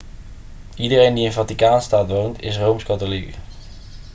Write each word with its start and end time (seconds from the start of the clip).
iedereen 0.75 1.13
die 1.15 1.25
in 1.25 1.31
vaticaanstad 1.31 2.07
woont 2.07 2.41
is 2.41 2.57
rooms-katholiek 2.57 3.35